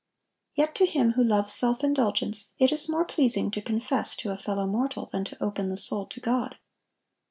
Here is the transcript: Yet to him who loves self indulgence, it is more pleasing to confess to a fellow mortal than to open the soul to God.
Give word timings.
Yet 0.55 0.73
to 0.77 0.87
him 0.87 1.11
who 1.11 1.23
loves 1.23 1.53
self 1.53 1.83
indulgence, 1.83 2.53
it 2.57 2.71
is 2.71 2.89
more 2.89 3.05
pleasing 3.05 3.51
to 3.51 3.61
confess 3.61 4.15
to 4.15 4.31
a 4.31 4.37
fellow 4.39 4.65
mortal 4.65 5.05
than 5.05 5.23
to 5.25 5.37
open 5.43 5.69
the 5.69 5.77
soul 5.77 6.07
to 6.07 6.19
God. 6.19 6.55